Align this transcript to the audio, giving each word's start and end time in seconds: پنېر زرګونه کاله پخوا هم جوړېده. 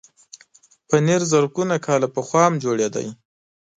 پنېر 0.87 1.21
زرګونه 1.31 1.75
کاله 1.85 2.07
پخوا 2.15 2.43
هم 2.47 2.53
جوړېده. 2.63 3.01